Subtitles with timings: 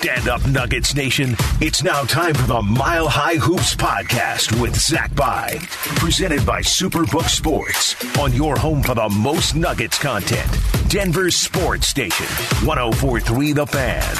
[0.00, 1.36] Stand up, Nuggets Nation.
[1.60, 5.58] It's now time for the Mile High Hoops podcast with Zach By,
[5.96, 10.50] presented by Superbook Sports on your home for the most Nuggets content.
[10.88, 12.24] Denver Sports Station,
[12.66, 14.16] 1043 The Fan.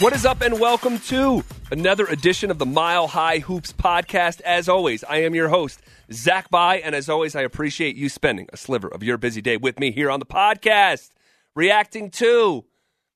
[0.00, 1.42] What is up, and welcome to
[1.72, 4.40] another edition of the Mile High Hoops podcast.
[4.42, 5.80] As always, I am your host,
[6.12, 9.56] Zach By, and as always, I appreciate you spending a sliver of your busy day
[9.56, 11.10] with me here on the podcast,
[11.56, 12.64] reacting to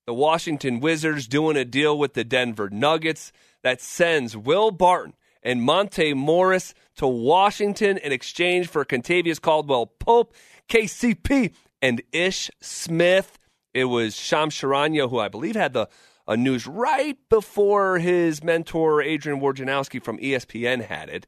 [0.07, 5.62] the Washington Wizards doing a deal with the Denver Nuggets that sends Will Barton and
[5.62, 10.33] Monte Morris to Washington in exchange for Kentavious Caldwell Pope,
[10.69, 11.52] KCP,
[11.83, 13.37] and Ish Smith.
[13.74, 15.88] It was Shams Charania, who I believe had the
[16.28, 21.27] uh, news right before his mentor, Adrian Wojnarowski from ESPN, had it.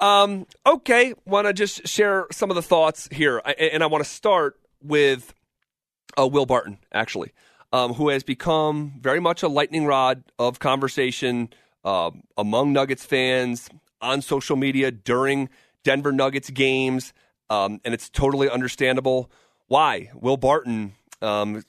[0.00, 3.40] Um, okay, want to just share some of the thoughts here.
[3.44, 5.32] I, and I want to start with
[6.18, 7.32] uh, Will Barton, actually
[7.74, 11.48] um, who has become very much a lightning rod of conversation
[11.84, 13.68] uh, among Nuggets fans
[14.00, 15.48] on social media during
[15.82, 17.12] Denver Nuggets games.
[17.50, 19.28] Um, and it's totally understandable
[19.66, 20.12] why.
[20.14, 21.64] Will Barton, um,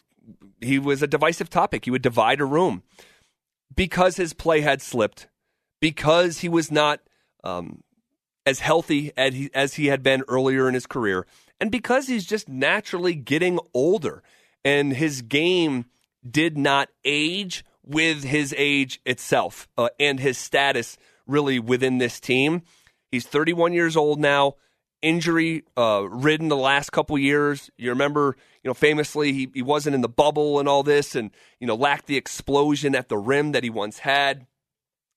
[0.62, 1.86] he was a divisive topic.
[1.86, 2.84] He would divide a room
[3.76, 5.28] because his play had slipped,
[5.82, 7.00] because he was not
[7.44, 7.84] um,
[8.46, 11.26] as healthy as he, as he had been earlier in his career,
[11.60, 14.22] and because he's just naturally getting older
[14.64, 15.86] and his game
[16.30, 22.64] did not age with his age itself uh, and his status really within this team.
[23.12, 24.56] He's 31 years old now,
[25.02, 27.70] injury uh, ridden the last couple years.
[27.78, 31.32] You remember, you know, famously he, he wasn't in the bubble and all this, and
[31.60, 34.48] you know lacked the explosion at the rim that he once had.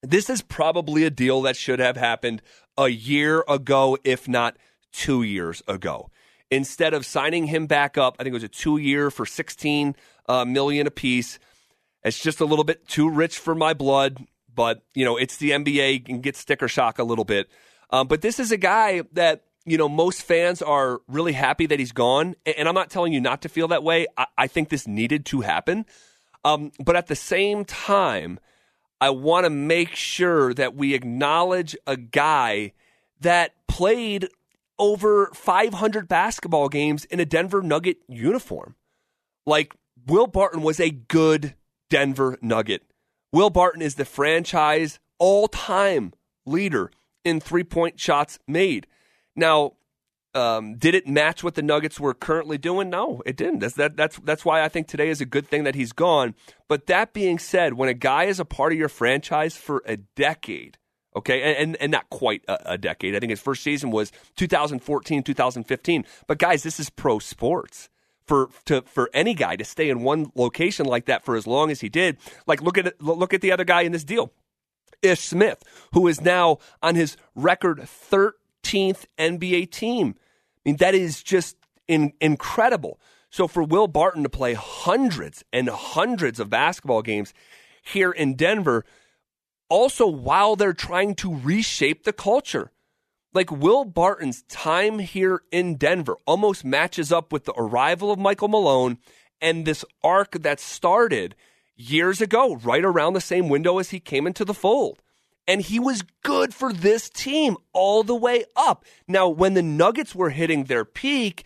[0.02, 2.42] This is probably a deal that should have happened
[2.76, 4.56] a year ago, if not
[4.92, 6.10] two years ago.
[6.50, 9.96] Instead of signing him back up, I think it was a two year for 16
[10.28, 11.38] uh, million apiece.
[12.04, 15.50] It's just a little bit too rich for my blood, but you know it's the
[15.50, 17.48] NBA can get sticker shock a little bit.
[17.90, 21.78] Um, but this is a guy that you know most fans are really happy that
[21.78, 24.06] he's gone, and I'm not telling you not to feel that way.
[24.16, 25.86] I, I think this needed to happen,
[26.44, 28.38] um, but at the same time,
[29.00, 32.72] I want to make sure that we acknowledge a guy
[33.20, 34.28] that played
[34.78, 38.76] over 500 basketball games in a Denver Nugget uniform.
[39.46, 39.74] Like
[40.08, 41.54] Will Barton was a good
[41.90, 42.82] Denver Nugget.
[43.30, 46.14] Will Barton is the franchise all time
[46.46, 46.90] leader
[47.24, 48.86] in three point shots made.
[49.36, 49.74] Now,
[50.34, 52.88] um, did it match what the Nuggets were currently doing?
[52.88, 53.58] No, it didn't.
[53.58, 56.34] That's, that, that's, that's why I think today is a good thing that he's gone.
[56.68, 59.98] But that being said, when a guy is a part of your franchise for a
[59.98, 60.78] decade,
[61.16, 64.10] okay, and, and, and not quite a, a decade, I think his first season was
[64.36, 66.04] 2014, 2015.
[66.26, 67.90] But guys, this is pro sports
[68.28, 71.70] for to for any guy to stay in one location like that for as long
[71.70, 72.18] as he did.
[72.46, 74.32] Like look at look at the other guy in this deal,
[75.02, 80.14] Ish Smith, who is now on his record 13th NBA team.
[80.18, 81.56] I mean that is just
[81.88, 83.00] in, incredible.
[83.30, 87.34] So for Will Barton to play hundreds and hundreds of basketball games
[87.82, 88.84] here in Denver,
[89.68, 92.70] also while they're trying to reshape the culture
[93.34, 98.48] like Will Barton's time here in Denver almost matches up with the arrival of Michael
[98.48, 98.98] Malone
[99.40, 101.34] and this arc that started
[101.76, 105.00] years ago, right around the same window as he came into the fold.
[105.46, 108.84] And he was good for this team all the way up.
[109.06, 111.44] Now, when the Nuggets were hitting their peak,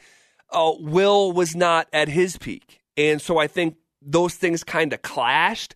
[0.50, 2.80] uh, Will was not at his peak.
[2.96, 5.74] And so I think those things kind of clashed.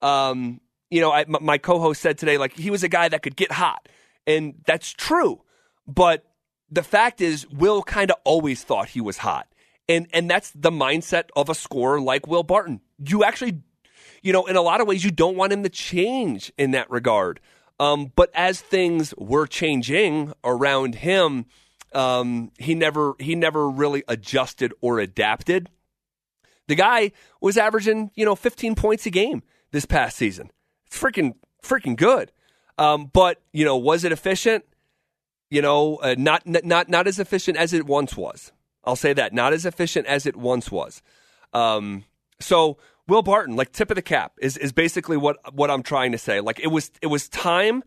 [0.00, 3.22] Um, you know, I, my co host said today, like, he was a guy that
[3.22, 3.88] could get hot
[4.36, 5.42] and that's true.
[5.86, 6.24] But
[6.70, 9.48] the fact is, Will kind of always thought he was hot.
[9.88, 12.80] And, and that's the mindset of a scorer like Will Barton.
[13.04, 13.60] You actually,
[14.22, 16.90] you know, in a lot of ways, you don't want him to change in that
[16.90, 17.40] regard.
[17.80, 21.46] Um, but as things were changing around him,
[21.92, 25.70] um, he never he never really adjusted or adapted.
[26.68, 27.10] The guy
[27.40, 29.42] was averaging, you know, 15 points a game
[29.72, 30.50] this past season.
[30.86, 31.34] It's freaking
[31.64, 32.30] freaking good.
[32.80, 34.64] Um, but you know, was it efficient?
[35.50, 38.52] You know, uh, not not not as efficient as it once was.
[38.84, 41.02] I'll say that not as efficient as it once was.
[41.52, 42.04] Um,
[42.40, 46.12] so Will Barton, like tip of the cap, is is basically what what I'm trying
[46.12, 46.40] to say.
[46.40, 47.84] Like it was it was time,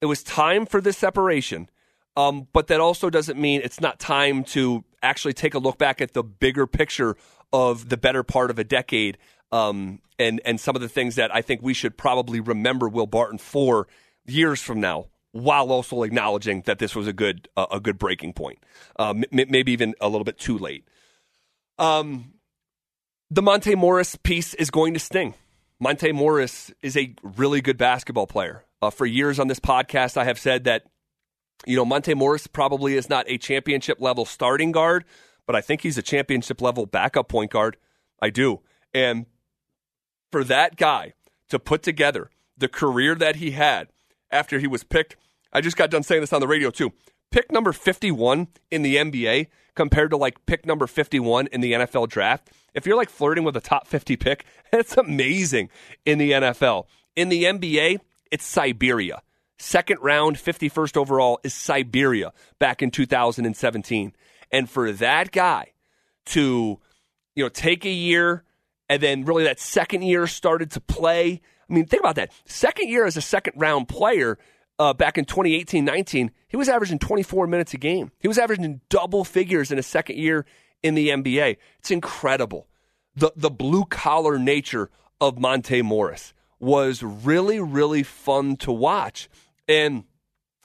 [0.00, 1.68] it was time for this separation.
[2.16, 6.00] Um, but that also doesn't mean it's not time to actually take a look back
[6.00, 7.16] at the bigger picture
[7.52, 9.18] of the better part of a decade
[9.50, 13.06] um, and and some of the things that I think we should probably remember Will
[13.06, 13.86] Barton for
[14.26, 18.34] years from now while also acknowledging that this was a good uh, a good breaking
[18.34, 18.58] point,
[18.98, 20.86] uh, m- maybe even a little bit too late.
[21.78, 22.34] Um,
[23.30, 25.34] the Monte Morris piece is going to sting.
[25.80, 28.64] Monte Morris is a really good basketball player.
[28.80, 30.84] Uh, for years on this podcast, I have said that,
[31.66, 35.04] you know, Monte Morris probably is not a championship level starting guard,
[35.46, 37.76] but I think he's a championship level backup point guard.
[38.20, 38.60] I do.
[38.92, 39.26] And
[40.30, 41.14] for that guy
[41.48, 43.88] to put together the career that he had
[44.32, 45.16] after he was picked,
[45.52, 46.92] I just got done saying this on the radio too.
[47.30, 52.08] Pick number 51 in the NBA compared to like pick number 51 in the NFL
[52.08, 52.50] draft.
[52.74, 55.70] If you're like flirting with a top 50 pick, it's amazing
[56.04, 56.86] in the NFL.
[57.16, 58.00] In the NBA,
[58.30, 59.22] it's Siberia.
[59.58, 64.12] Second round, 51st overall is Siberia back in 2017.
[64.50, 65.72] And for that guy
[66.26, 66.80] to,
[67.34, 68.44] you know, take a year
[68.88, 71.40] and then really that second year started to play.
[71.72, 72.30] I mean, think about that.
[72.44, 74.38] Second year as a second round player
[74.78, 78.12] uh, back in 2018 19, he was averaging 24 minutes a game.
[78.18, 80.44] He was averaging double figures in his second year
[80.82, 81.56] in the NBA.
[81.78, 82.68] It's incredible.
[83.16, 89.30] The, the blue collar nature of Monte Morris was really, really fun to watch.
[89.66, 90.04] And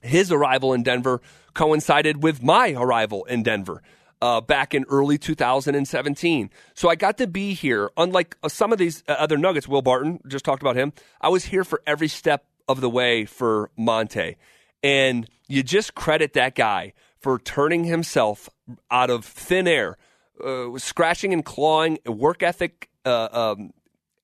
[0.02, 1.22] his arrival in Denver
[1.54, 3.82] coincided with my arrival in Denver.
[4.20, 6.50] Uh, back in early 2017.
[6.74, 7.92] So I got to be here.
[7.98, 10.92] Unlike uh, some of these uh, other Nuggets, Will Barton just talked about him.
[11.22, 14.38] I was here for every step of the way for Monte.
[14.84, 18.50] And you just credit that guy for turning himself
[18.92, 19.98] out of thin air,
[20.44, 23.72] uh, scratching and clawing, work ethic uh, um,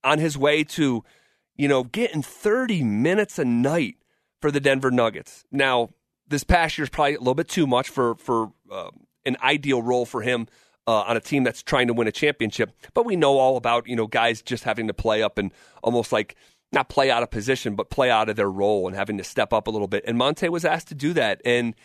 [0.04, 1.04] on his way to,
[1.56, 3.98] you know, getting 30 minutes a night
[4.42, 5.46] for the Denver Nuggets.
[5.52, 5.90] Now,
[6.28, 8.90] this past year is probably a little bit too much for for uh,
[9.26, 10.48] an ideal role for him
[10.88, 12.72] uh, on a team that's trying to win a championship.
[12.94, 16.12] But we know all about you know guys just having to play up and almost
[16.12, 16.36] like
[16.72, 19.54] not play out of position, but play out of their role and having to step
[19.54, 20.04] up a little bit.
[20.08, 21.76] And Monte was asked to do that, and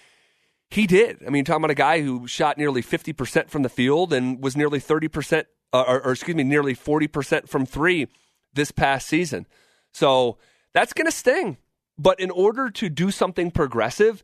[0.70, 1.22] he did.
[1.26, 4.56] I mean, talking about a guy who shot nearly 50% from the field and was
[4.56, 8.08] nearly 30%, uh, or, or excuse me, nearly 40% from three
[8.52, 9.46] this past season.
[9.92, 10.38] So
[10.74, 11.56] that's going to sting.
[11.98, 14.22] But in order to do something progressive,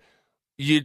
[0.59, 0.83] you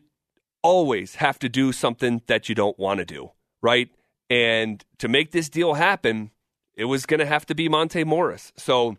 [0.61, 3.89] always have to do something that you don't want to do, right?
[4.29, 6.31] And to make this deal happen,
[6.75, 8.53] it was going to have to be Monte Morris.
[8.57, 8.97] So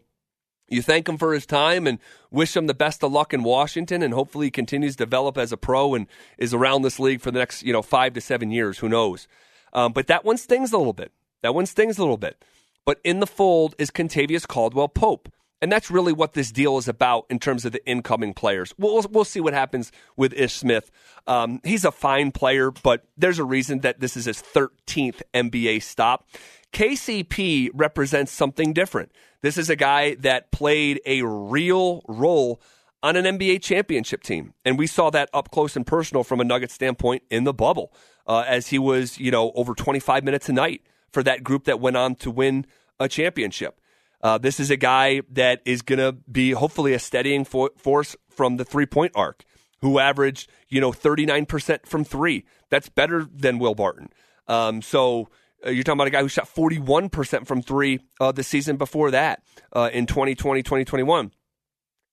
[0.68, 1.98] you thank him for his time and
[2.30, 5.52] wish him the best of luck in Washington, and hopefully he continues to develop as
[5.52, 6.06] a pro and
[6.38, 8.78] is around this league for the next you know five to seven years.
[8.78, 9.28] Who knows?
[9.72, 11.12] Um, but that one stings a little bit.
[11.42, 12.44] That one stings a little bit.
[12.84, 15.28] But in the fold is Kentavious Caldwell Pope.
[15.62, 18.72] And that's really what this deal is about in terms of the incoming players.
[18.78, 20.90] We'll, we'll see what happens with Ish Smith.
[21.26, 25.82] Um, he's a fine player, but there's a reason that this is his 13th NBA
[25.82, 26.26] stop.
[26.72, 29.12] KCP represents something different.
[29.42, 32.60] This is a guy that played a real role
[33.02, 34.54] on an NBA championship team.
[34.64, 37.92] And we saw that up close and personal from a Nugget standpoint in the bubble
[38.26, 40.82] uh, as he was, you know, over 25 minutes a night
[41.12, 42.66] for that group that went on to win
[42.98, 43.79] a championship.
[44.22, 48.16] Uh, this is a guy that is going to be hopefully a steadying for- force
[48.28, 49.44] from the three point arc,
[49.80, 52.44] who averaged, you know, 39% from three.
[52.68, 54.10] That's better than Will Barton.
[54.46, 55.28] Um, so
[55.64, 59.10] uh, you're talking about a guy who shot 41% from three uh, the season before
[59.10, 61.32] that uh, in 2020, 2021.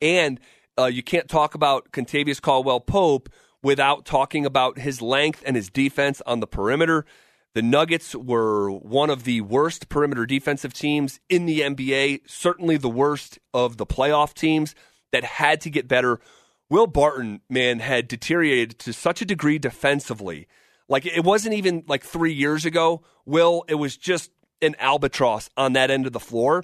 [0.02, 0.40] And
[0.78, 3.30] uh, you can't talk about Kentavious Caldwell Pope
[3.64, 7.06] without talking about his length and his defense on the perimeter.
[7.58, 12.88] The Nuggets were one of the worst perimeter defensive teams in the NBA, certainly the
[12.88, 14.76] worst of the playoff teams
[15.12, 16.20] that had to get better.
[16.70, 20.48] Will Barton, man, had deteriorated to such a degree defensively
[20.88, 23.66] like it wasn't even like three years ago, Will.
[23.68, 24.30] It was just
[24.62, 26.64] an albatross on that end of the floor.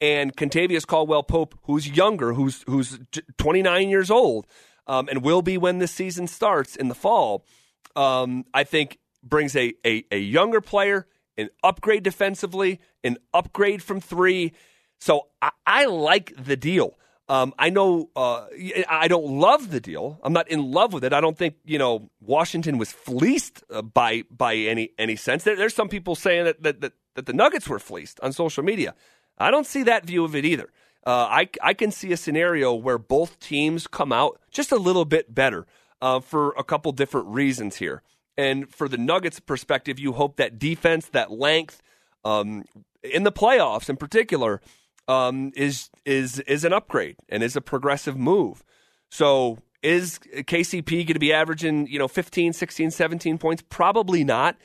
[0.00, 2.98] And Kentavious Caldwell Pope, who's younger, who's who's
[3.38, 4.48] 29 years old,
[4.88, 7.46] um, and will be when this season starts in the fall,
[7.94, 14.00] um, I think brings a, a, a younger player, an upgrade defensively, an upgrade from
[14.00, 14.52] three.
[14.98, 16.94] So I, I like the deal.
[17.26, 18.46] Um, I know uh,
[18.88, 20.20] I don't love the deal.
[20.22, 21.14] I'm not in love with it.
[21.14, 25.44] I don't think you know Washington was fleeced uh, by by any any sense.
[25.44, 28.62] There, there's some people saying that, that, that that the Nuggets were fleeced on social
[28.62, 28.94] media.
[29.38, 30.68] I don't see that view of it either.
[31.06, 35.06] Uh, I I can see a scenario where both teams come out just a little
[35.06, 35.66] bit better
[36.02, 38.02] uh, for a couple different reasons here.
[38.36, 41.80] And for the Nuggets' perspective, you hope that defense, that length,
[42.24, 42.64] um,
[43.02, 44.60] in the playoffs in particular
[45.08, 48.64] um, is is is an upgrade and is a progressive move.
[49.10, 53.62] So is KCP going to be averaging, you know, 15, 16, 17 points?
[53.68, 54.56] Probably not.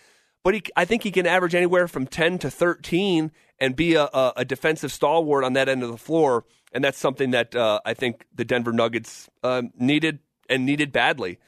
[0.43, 4.05] But he, I think he can average anywhere from 10 to 13 and be a,
[4.37, 6.45] a, defensive stalwart on that end of the floor.
[6.71, 11.39] And that's something that uh, I think the Denver Nuggets uh, needed and needed badly.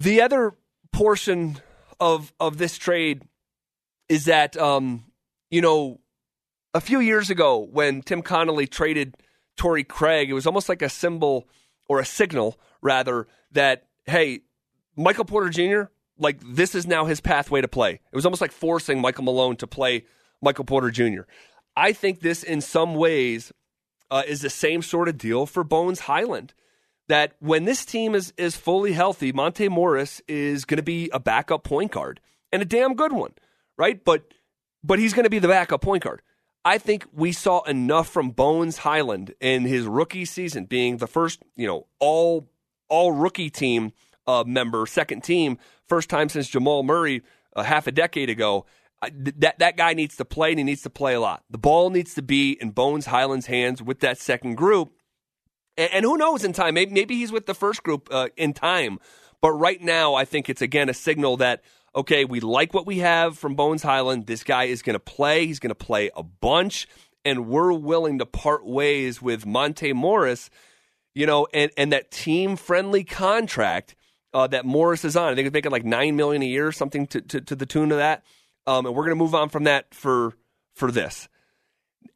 [0.00, 0.54] The other
[0.92, 1.60] portion
[2.00, 3.22] of of this trade
[4.08, 5.04] is that um,
[5.50, 6.00] you know
[6.74, 9.16] a few years ago when Tim Connolly traded
[9.56, 11.48] Torrey Craig, it was almost like a symbol
[11.88, 14.40] or a signal, rather, that, hey,
[14.96, 17.92] Michael Porter Jr., like this is now his pathway to play.
[17.92, 20.04] It was almost like forcing Michael Malone to play
[20.40, 21.22] Michael Porter Jr.
[21.76, 23.52] I think this, in some ways,
[24.10, 26.54] uh, is the same sort of deal for Bones Hyland.
[27.12, 31.20] That when this team is is fully healthy, Monte Morris is going to be a
[31.20, 33.34] backup point guard and a damn good one,
[33.76, 34.02] right?
[34.02, 34.32] But
[34.82, 36.22] but he's going to be the backup point guard.
[36.64, 41.42] I think we saw enough from Bones Hyland in his rookie season, being the first,
[41.54, 42.48] you know, all
[42.88, 43.92] all rookie team
[44.26, 47.20] uh, member, second team, first time since Jamal Murray
[47.54, 48.64] uh, half a decade ago.
[49.12, 51.44] that that guy needs to play, and he needs to play a lot.
[51.50, 54.94] The ball needs to be in Bones Hyland's hands with that second group,
[55.76, 56.74] and, and who knows in time?
[56.74, 58.98] Maybe, maybe he's with the first group uh, in time.
[59.40, 61.62] But right now, I think it's again a signal that
[61.94, 64.26] okay, we like what we have from Bones Hyland.
[64.26, 65.46] This guy is going to play.
[65.46, 66.88] He's going to play a bunch,
[67.24, 70.50] and we're willing to part ways with Monte Morris,
[71.14, 73.94] you know, and, and that team friendly contract
[74.32, 75.32] uh, that Morris is on.
[75.32, 77.66] I think he's making like nine million a year, or something to, to, to the
[77.66, 78.24] tune of that.
[78.66, 80.34] Um, and we're going to move on from that for
[80.74, 81.28] for this.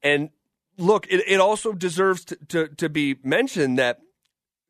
[0.02, 0.30] And
[0.76, 4.00] look, it, it also deserves to, to, to be mentioned that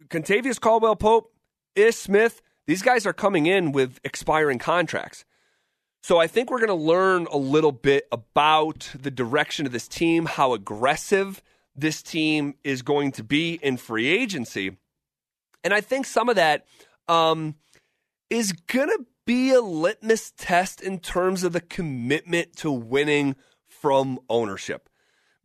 [0.08, 1.32] Kentavious Caldwell Pope,
[1.74, 5.24] Ish Smith, these guys are coming in with expiring contracts.
[6.02, 9.88] So I think we're going to learn a little bit about the direction of this
[9.88, 11.42] team, how aggressive
[11.74, 14.76] this team is going to be in free agency.
[15.64, 16.64] And I think some of that
[17.08, 17.56] um,
[18.30, 23.34] is going to be a litmus test in terms of the commitment to winning
[23.66, 24.88] from ownership.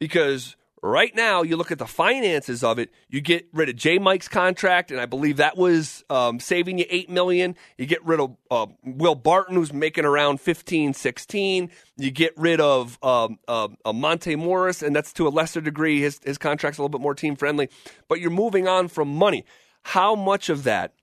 [0.01, 2.89] Because Right now, you look at the finances of it.
[3.07, 3.99] You get rid of J.
[3.99, 7.55] Mike's contract, and I believe that was um, saving you eight million.
[7.77, 11.69] You get rid of uh, Will Barton, who's making around 15, 16.
[11.97, 16.01] You get rid of um, uh, uh, Monte Morris, and that's to a lesser degree.
[16.01, 17.69] His his contract's a little bit more team friendly,
[18.07, 19.45] but you're moving on from money.
[19.83, 20.95] How much of that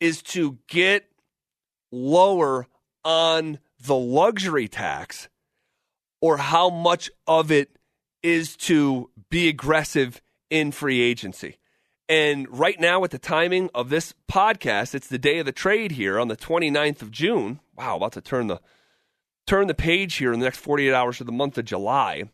[0.00, 1.08] is to get
[1.92, 2.66] lower
[3.04, 5.28] on the luxury tax,
[6.20, 7.76] or how much of it
[8.22, 11.58] is to be aggressive in free agency.
[12.08, 15.92] And right now, with the timing of this podcast, it's the day of the trade
[15.92, 17.60] here on the 29th of June.
[17.76, 18.60] Wow, about to turn the
[19.46, 22.24] turn the page here in the next 48 hours of the month of July.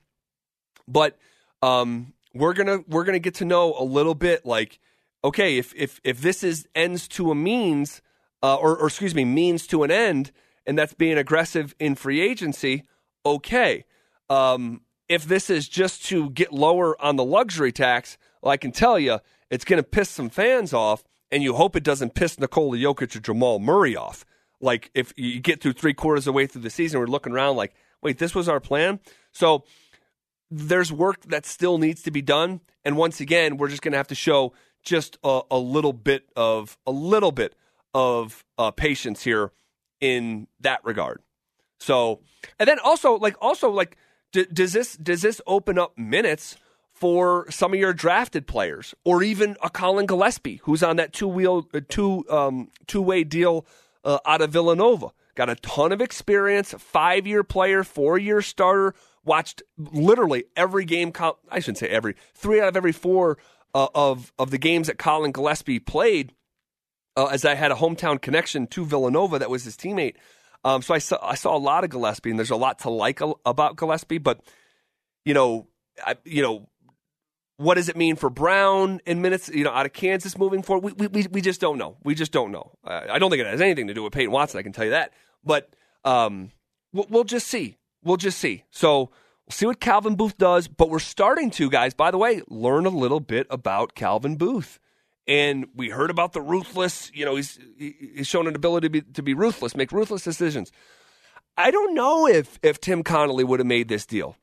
[0.86, 1.18] But
[1.62, 4.78] um, we're gonna we're gonna get to know a little bit like,
[5.22, 8.02] okay, if if if this is ends to a means,
[8.42, 10.32] uh, or, or excuse me, means to an end,
[10.66, 12.84] and that's being aggressive in free agency,
[13.24, 13.84] okay.
[14.30, 18.72] Um, if this is just to get lower on the luxury tax, well, I can
[18.72, 19.18] tell you
[19.50, 23.16] it's going to piss some fans off, and you hope it doesn't piss Nikola Jokic
[23.16, 24.24] or Jamal Murray off.
[24.60, 27.32] Like if you get through three quarters of the way through the season, we're looking
[27.32, 29.00] around like, wait, this was our plan.
[29.32, 29.64] So
[30.50, 33.98] there's work that still needs to be done, and once again, we're just going to
[33.98, 37.54] have to show just a, a, little bit of a little bit
[37.92, 39.52] of uh, patience here
[40.00, 41.20] in that regard.
[41.80, 42.20] So,
[42.58, 43.96] and then also like also like
[44.32, 46.56] D- does this does this open up minutes
[46.92, 51.28] for some of your drafted players, or even a Colin Gillespie who's on that two
[51.28, 53.66] wheel uh, two um, two way deal
[54.04, 55.10] uh, out of Villanova?
[55.34, 58.94] Got a ton of experience, five year player, four year starter.
[59.24, 61.12] Watched literally every game.
[61.50, 63.38] I shouldn't say every three out of every four
[63.74, 66.32] uh, of of the games that Colin Gillespie played.
[67.16, 70.14] Uh, as I had a hometown connection to Villanova, that was his teammate.
[70.64, 72.90] Um, so I saw I saw a lot of Gillespie, and there's a lot to
[72.90, 74.18] like about Gillespie.
[74.18, 74.40] But
[75.24, 75.68] you know,
[76.04, 76.68] I, you know,
[77.56, 79.48] what does it mean for Braun in minutes?
[79.48, 81.96] You know, out of Kansas moving forward, we we we just don't know.
[82.02, 82.72] We just don't know.
[82.84, 84.58] Uh, I don't think it has anything to do with Peyton Watson.
[84.58, 85.12] I can tell you that.
[85.44, 85.70] But
[86.04, 86.50] um,
[86.92, 87.76] we'll, we'll just see.
[88.02, 88.64] We'll just see.
[88.70, 90.68] So we'll see what Calvin Booth does.
[90.68, 91.94] But we're starting to, guys.
[91.94, 94.80] By the way, learn a little bit about Calvin Booth
[95.28, 97.12] and we heard about the ruthless.
[97.14, 100.72] You know, he's he's shown an ability to be, to be ruthless, make ruthless decisions.
[101.56, 104.36] I don't know if if Tim Connolly would have made this deal.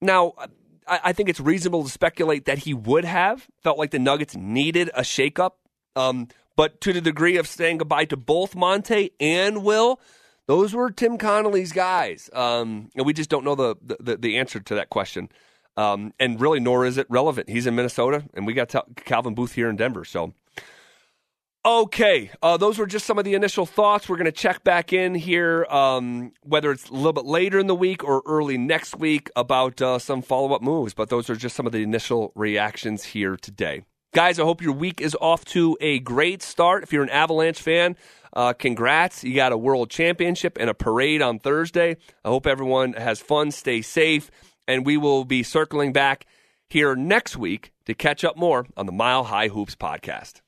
[0.00, 0.34] Now,
[0.86, 4.34] I, I, think it's reasonable to speculate that he would have felt like the Nuggets
[4.36, 5.52] needed a shakeup.
[5.94, 10.00] Um, but to the degree of saying goodbye to both Monte and Will,
[10.48, 14.58] those were Tim Connolly's guys, um, and we just don't know the, the the answer
[14.58, 15.28] to that question.
[15.76, 17.48] Um, and really, nor is it relevant.
[17.48, 20.04] He's in Minnesota, and we got t- Calvin Booth here in Denver.
[20.04, 20.34] So,
[21.64, 24.08] okay, uh, those were just some of the initial thoughts.
[24.08, 27.68] We're going to check back in here, um, whether it's a little bit later in
[27.68, 30.92] the week or early next week, about uh, some follow up moves.
[30.92, 33.84] But those are just some of the initial reactions here today.
[34.14, 36.82] Guys, I hope your week is off to a great start.
[36.82, 37.96] If you're an Avalanche fan,
[38.34, 39.24] uh, congrats.
[39.24, 41.96] You got a world championship and a parade on Thursday.
[42.22, 44.30] I hope everyone has fun, stay safe
[44.72, 46.24] and we will be circling back
[46.70, 50.40] here next week to catch up more on the Mile High Hoops podcast.